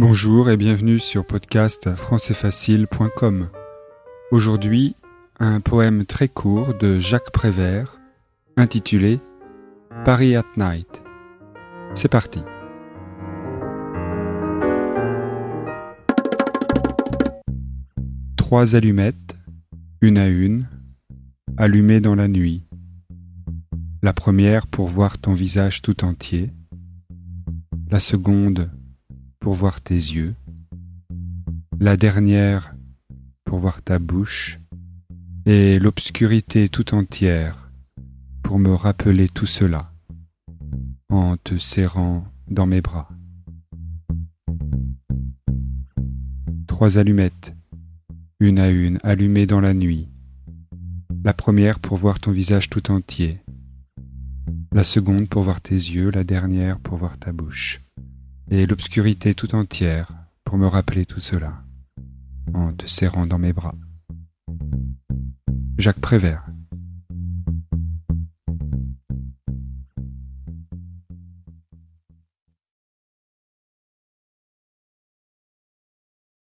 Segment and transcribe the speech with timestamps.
[0.00, 3.50] Bonjour et bienvenue sur podcast françaisfacile.com.
[4.30, 4.96] Aujourd'hui,
[5.38, 8.00] un poème très court de Jacques Prévert
[8.56, 9.20] intitulé
[10.06, 10.88] Paris at Night.
[11.94, 12.40] C'est parti.
[18.38, 19.36] Trois allumettes,
[20.00, 20.66] une à une,
[21.58, 22.62] allumées dans la nuit.
[24.02, 26.54] La première pour voir ton visage tout entier,
[27.90, 28.70] la seconde
[29.40, 30.34] pour voir tes yeux,
[31.80, 32.74] la dernière
[33.44, 34.58] pour voir ta bouche,
[35.46, 37.70] et l'obscurité tout entière
[38.42, 39.92] pour me rappeler tout cela
[41.08, 43.08] en te serrant dans mes bras.
[46.66, 47.54] Trois allumettes,
[48.38, 50.08] une à une, allumées dans la nuit.
[51.24, 53.38] La première pour voir ton visage tout entier,
[54.72, 57.80] la seconde pour voir tes yeux, la dernière pour voir ta bouche
[58.50, 60.12] et l'obscurité tout entière
[60.44, 61.62] pour me rappeler tout cela,
[62.52, 63.76] en te serrant dans mes bras.
[65.78, 66.49] Jacques Prévert